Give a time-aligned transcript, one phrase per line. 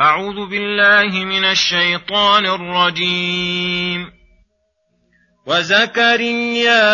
[0.00, 4.12] أعوذ بالله من الشيطان الرجيم.
[5.46, 6.84] وزكريا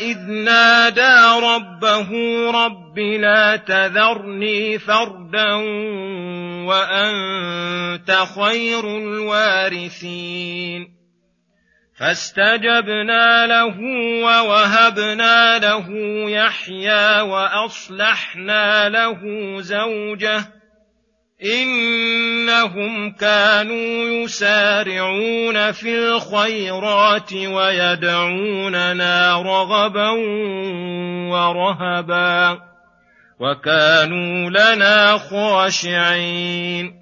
[0.00, 2.10] إذ نادى ربه
[2.50, 5.52] رب لا تذرني فردا
[6.66, 10.88] وأنت خير الوارثين.
[11.98, 13.78] فاستجبنا له
[14.24, 15.88] ووهبنا له
[16.30, 19.20] يحيى وأصلحنا له
[19.60, 20.61] زوجه
[21.44, 29.02] إنهم كانوا يسارعون في الخيرات ويدعوننا
[29.42, 30.10] رغبا
[31.30, 32.60] ورهبا
[33.40, 37.01] وكانوا لنا خاشعين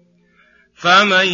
[0.81, 1.27] فمن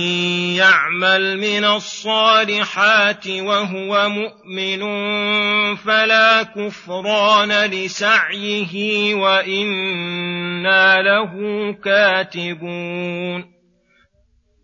[0.59, 4.81] يعمل من الصالحات وهو مؤمن
[5.75, 11.31] فلا كفران لسعيه وإنا له
[11.83, 13.45] كاتبون.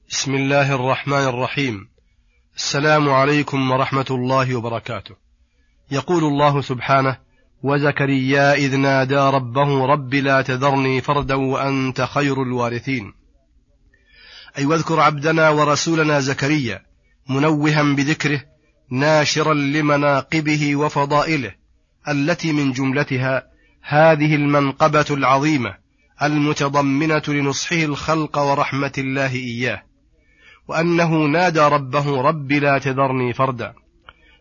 [0.10, 1.88] بسم الله الرحمن الرحيم.
[2.56, 5.16] السلام عليكم ورحمة الله وبركاته.
[5.92, 7.18] يقول الله سبحانه
[7.64, 13.23] وزكريا إذ نادى ربه رب لا تذرني فردا وأنت خير الوارثين.
[14.58, 16.82] أي واذكر عبدنا ورسولنا زكريا
[17.30, 18.42] منوها بذكره
[18.92, 21.52] ناشرا لمناقبه وفضائله
[22.08, 23.44] التي من جملتها
[23.82, 25.76] هذه المنقبة العظيمة
[26.24, 29.84] المتضمنة لنصحه الخلق ورحمة الله إياه
[30.68, 33.74] وأنه نادى ربه رب لا تذرني فردا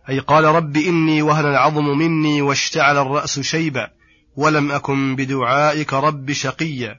[0.09, 3.91] أي قال رب إني وهن العظم مني واشتعل الرأس شيبا
[4.37, 6.99] ولم أكن بدعائك رب شقيا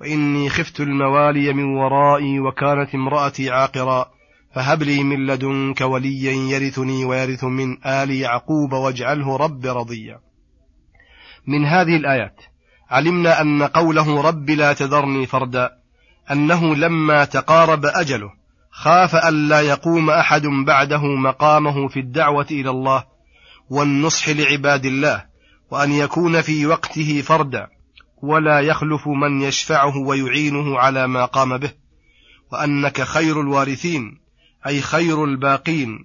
[0.00, 4.10] وإني خفت الموالي من ورائي وكانت امرأتي عاقرا
[4.54, 10.20] فهب لي من لدنك وليا يرثني ويرث من آل يعقوب واجعله رب رضيا.
[11.46, 12.40] من هذه الآيات
[12.90, 15.70] علمنا أن قوله رب لا تذرني فردا
[16.30, 18.30] أنه لما تقارب أجله
[18.70, 23.04] خاف ألا يقوم أحد بعده مقامه في الدعوة إلى الله
[23.70, 25.24] والنصح لعباد الله
[25.70, 27.73] وأن يكون في وقته فردا.
[28.24, 31.72] ولا يخلف من يشفعه ويعينه على ما قام به
[32.52, 34.18] وأنك خير الوارثين
[34.66, 36.04] أي خير الباقين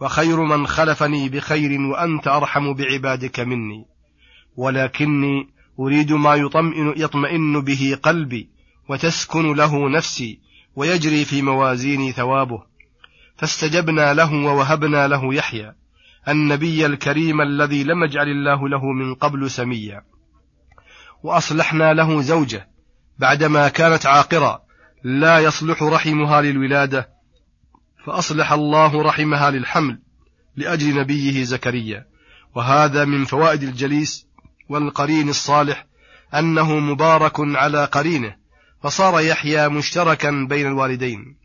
[0.00, 3.84] وخير من خلفني بخير وأنت أرحم بعبادك مني.
[4.56, 5.48] ولكني
[5.80, 8.48] أريد ما يطمئن, يطمئن به قلبي
[8.88, 10.38] وتسكن له نفسي
[10.76, 12.62] ويجري في موازيني ثوابه.
[13.36, 15.72] فاستجبنا له ووهبنا له يحيى
[16.28, 20.13] النبي الكريم الذي لم يجعل الله له من قبل سميا.
[21.24, 22.68] وأصلحنا له زوجة
[23.18, 24.62] بعدما كانت عاقرة
[25.04, 27.08] لا يصلح رحمها للولادة
[28.06, 29.98] فأصلح الله رحمها للحمل
[30.56, 32.06] لأجل نبيه زكريا.
[32.54, 34.26] وهذا من فوائد الجليس
[34.68, 35.86] والقرين الصالح
[36.34, 38.36] أنه مبارك على قرينه
[38.82, 41.36] فصار يحيى مشتركا بين الوالدين.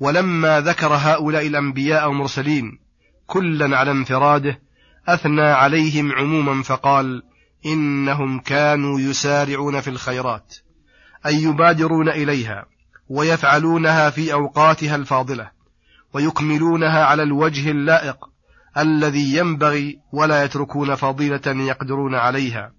[0.00, 2.78] ولما ذكر هؤلاء الأنبياء والمرسلين
[3.26, 4.60] كلا على انفراده
[5.08, 7.22] أثنى عليهم عموما فقال
[7.66, 10.56] إنهم كانوا يسارعون في الخيرات
[11.26, 12.66] أي يبادرون إليها
[13.08, 15.50] ويفعلونها في أوقاتها الفاضلة
[16.12, 18.16] ويكملونها على الوجه اللائق
[18.78, 22.72] الذي ينبغي ولا يتركون فضيلة يقدرون عليها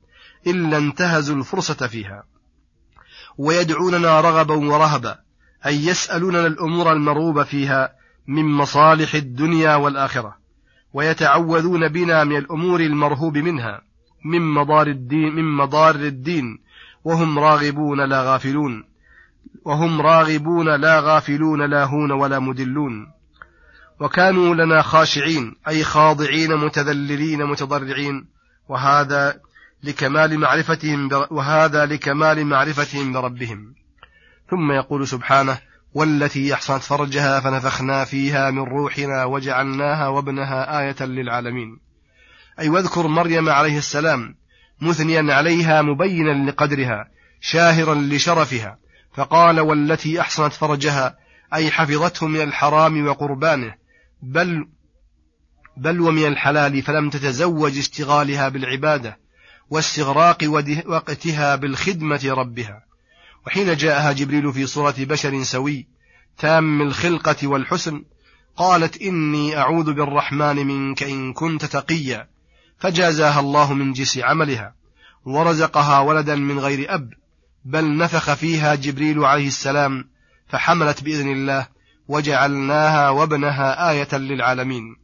[0.48, 2.24] إلا انتهزوا الفرصة فيها.
[3.38, 5.20] ويدعوننا رغبا ورهبا
[5.66, 7.92] أي يسألوننا الأمور المرغوبه فيها
[8.28, 10.38] من مصالح الدنيا والآخرة
[10.94, 13.82] ويتعوذون بنا من الأمور المرهوب منها.
[14.28, 16.60] من مضار الدين من مضار الدين.
[17.04, 18.84] وهم راغبون لا غافلون.
[19.66, 23.08] وهم راغبون لا غافلون لاهون ولا مدلون.
[24.00, 28.26] وكانوا لنا خاشعين أي خاضعين متذللين متضرعين.
[28.70, 29.40] وهذا
[29.84, 33.74] لكمال معرفتهم وهذا لكمال معرفتهم بربهم.
[34.50, 35.58] ثم يقول سبحانه
[35.94, 41.87] والتي أحصنت فرجها فنفخنا فيها من روحنا وجعلناها وابنها آية للعالمين.
[42.60, 44.36] أي واذكر مريم عليه السلام
[44.82, 47.10] مثنيا عليها مبينا لقدرها
[47.42, 48.78] شاهرا لشرفها
[49.14, 51.18] فقال والتي أحصنت فرجها
[51.54, 53.76] أي حفظته من الحرام وقربانه
[54.22, 54.68] بل
[55.78, 59.20] بل ومن الحلال فلم تتزوج اشتغالها بالعبادة
[59.70, 60.38] واستغراق
[60.86, 62.84] وقتها بالخدمة ربها.
[63.48, 65.88] وحين جاءها جبريل في صورة بشر سوي
[66.38, 68.04] تام الخلقة والحسن
[68.56, 72.28] قالت إني أعوذ بالرحمن منك إن كنت تقيا.
[72.80, 74.76] فجازاها الله من جنس عملها
[75.26, 77.14] ورزقها ولدا من غير أب
[77.66, 80.10] بل نفخ فيها جبريل عليه السلام
[80.48, 81.68] فحملت بإذن الله
[82.08, 84.96] وجعلناها وابنها آية للعالمين.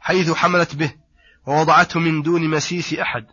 [0.00, 0.92] حيث حملت به
[1.46, 3.26] ووضعته من دون مسيس أحد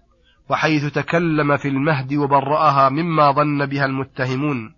[0.49, 4.75] وحيث تكلم في المهد وبرأها مما ظن بها المتهمون.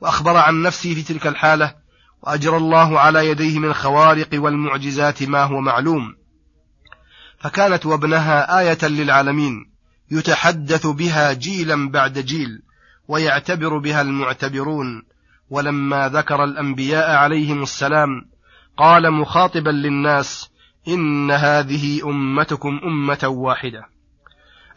[0.00, 1.74] وأخبر عن نفسه في تلك الحالة
[2.22, 6.14] وأجرى الله على يديه من الخوارق والمعجزات ما هو معلوم.
[7.46, 9.70] فكانت وابنها آية للعالمين
[10.10, 12.62] يتحدث بها جيلا بعد جيل
[13.08, 15.02] ويعتبر بها المعتبرون
[15.50, 18.08] ولما ذكر الأنبياء عليهم السلام
[18.76, 20.50] قال مخاطبا للناس
[20.88, 23.88] إن هذه أمتكم أمة واحدة.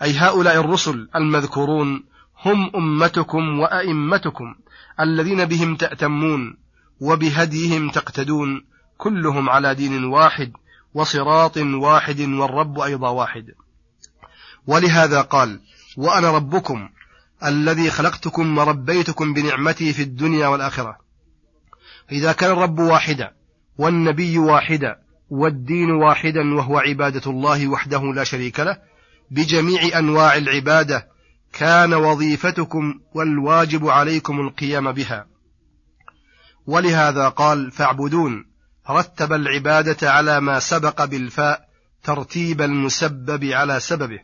[0.02, 2.04] أي هؤلاء الرسل المذكورون
[2.46, 4.56] هم أمتكم وأئمتكم
[5.00, 6.58] الذين بهم تأتمون
[7.02, 8.66] وبهديهم تقتدون
[8.98, 10.52] كلهم على دين واحد
[10.94, 13.46] وصراط واحد والرب أيضا واحد.
[14.68, 15.62] ولهذا قال
[15.98, 16.90] وأنا ربكم
[17.46, 20.98] الذي خلقتكم وربيتكم بنعمتي في الدنيا والآخرة.
[22.12, 23.32] إذا كان الرب واحدا
[23.78, 24.96] والنبي واحدا
[25.30, 28.78] والدين واحدا وهو عبادة الله وحده لا شريك له
[29.32, 31.08] بجميع أنواع العبادة
[31.54, 35.28] كان وظيفتكم والواجب عليكم القيام بها.
[36.68, 38.49] ولهذا قال فاعبدون
[38.90, 41.70] رتب العبادة على ما سبق بالفاء
[42.04, 44.20] ترتيب المسبب على سببه.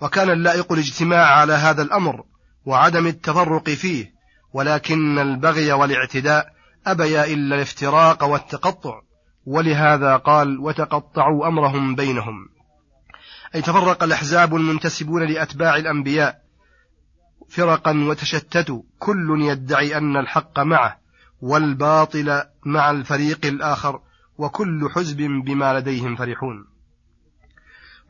[0.00, 2.24] وكان اللائق الاجتماع على هذا الأمر
[2.64, 4.12] وعدم التفرق فيه
[4.52, 6.52] ولكن البغي والاعتداء
[6.86, 9.00] أبيا إلا الافتراق والتقطع.
[9.46, 12.48] ولهذا قال وتقطعوا أمرهم بينهم.
[13.54, 16.42] أي تفرق الأحزاب المنتسبون لأتباع الأنبياء.
[17.48, 18.82] فرقا وتشتتوا.
[18.98, 20.98] كل يدعي أن الحق معه
[21.40, 24.00] والباطل مع الفريق الآخر
[24.38, 26.66] وكل حزب بما لديهم فرحون.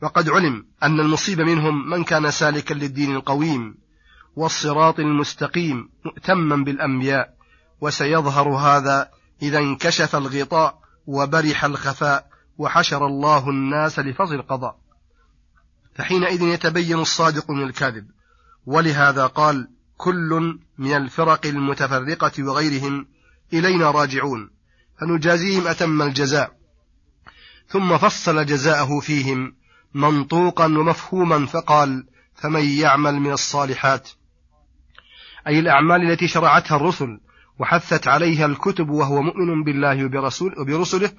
[0.01, 3.75] وقد علم أن المصيب منهم من كان سالكا للدين القويم
[4.35, 7.33] والصراط المستقيم مؤتما بالأنبياء
[7.81, 9.09] وسيظهر هذا
[9.41, 12.27] إذا انكشف الغطاء وبرح الخفاء
[12.57, 14.77] وحشر الله الناس لفصل القضاء.
[15.95, 18.07] فحينئذ يتبين الصادق من الكاذب
[18.65, 23.07] ولهذا قال كل من الفرق المتفرقة وغيرهم
[23.53, 24.49] إلينا راجعون.
[25.01, 26.51] فنجازيهم أتم الجزاء.
[27.67, 29.55] ثم فصل جزاءه فيهم
[29.93, 34.09] منطوقا ومفهوما فقال فمن يعمل من الصالحات؟
[35.47, 37.19] أي الأعمال التي شرعتها الرسل
[37.59, 40.05] وحثت عليها الكتب وهو مؤمن بالله
[40.57, 41.11] وبرسله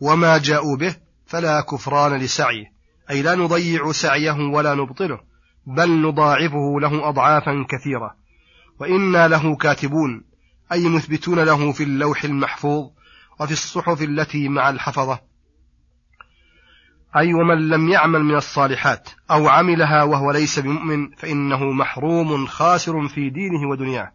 [0.00, 0.96] وما جاءوا به
[1.26, 2.72] فلا كفران لسعيه.
[3.10, 5.20] أي لا نضيع سعيه ولا نبطله
[5.66, 8.14] بل نضاعفه له أضعافا كثيرة.
[8.80, 10.24] وإنا له كاتبون.
[10.72, 12.90] أي مثبتون له في اللوح المحفوظ
[13.40, 15.20] وفي الصحف التي مع الحفظة.
[17.16, 23.30] أي ومن لم يعمل من الصالحات أو عملها وهو ليس بمؤمن فإنه محروم خاسر في
[23.30, 24.12] دينه ودنياه.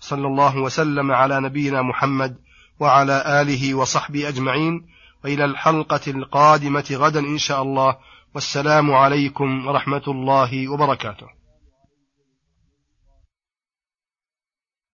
[0.00, 2.36] صلى الله وسلم على نبينا محمد
[2.80, 4.86] وعلى آله وصحبه أجمعين.
[5.24, 7.96] وإلى الحلقة القادمة غدا إن شاء الله.
[8.34, 11.35] والسلام عليكم ورحمة الله وبركاته.